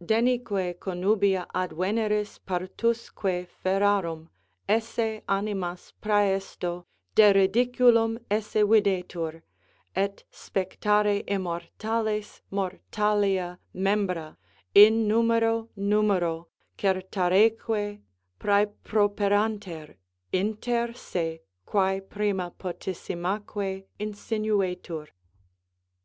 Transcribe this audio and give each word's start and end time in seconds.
Denique 0.00 0.78
comrabia 0.78 1.46
ad 1.52 1.70
Veneris, 1.72 2.38
partusque 2.46 3.48
ferarum 3.48 4.28
Esse 4.68 5.20
animas 5.28 5.92
præsto, 6.00 6.86
deridiculum 7.16 8.16
esse 8.30 8.62
videtur; 8.64 9.42
Et 9.96 10.22
spectare 10.30 11.24
immortales 11.26 12.40
mortalia 12.52 13.58
membra 13.74 14.36
Innumero 14.76 15.68
numéro, 15.76 16.46
certareque 16.78 18.00
præproperanter 18.38 19.96
Inter 20.32 20.92
se, 20.94 21.40
quæ 21.66 22.00
prima 22.08 22.52
potissimaqæ 22.56 23.82
insinueter. 23.98 25.08